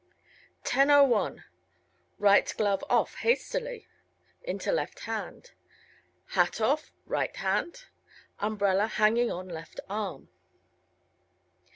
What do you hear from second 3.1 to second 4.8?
(hastily) into